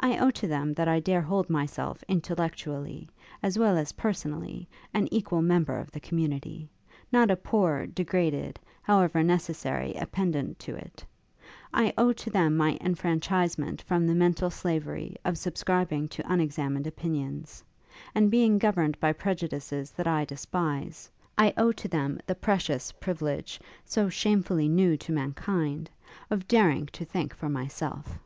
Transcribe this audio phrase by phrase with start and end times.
[0.00, 3.08] I owe to them that I dare hold myself intellectually,
[3.44, 6.68] as well as personally, an equal member of the community;
[7.12, 11.04] not a poor, degraded, however necessary appendent to it:
[11.72, 17.62] I owe to them my enfranchisement from the mental slavery of subscribing to unexamined opinions,
[18.16, 21.08] and being governed by prejudices that I despise:
[21.38, 25.88] I owe to them the precious privilege, so shamefully new to mankind,
[26.30, 28.18] of daring to think for myself.